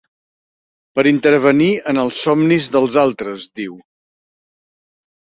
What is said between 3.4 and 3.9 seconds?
diu.